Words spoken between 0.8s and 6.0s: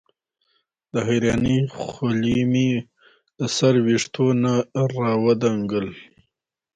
د حېرانۍ خولې مې د سر وېښتو نه راودنګل